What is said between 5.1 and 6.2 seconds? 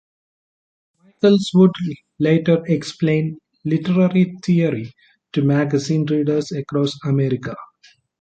to magazine